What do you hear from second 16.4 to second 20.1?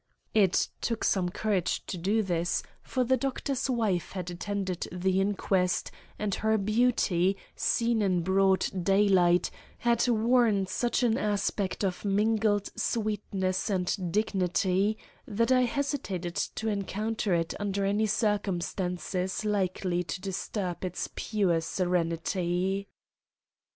to encounter it under any circumstances likely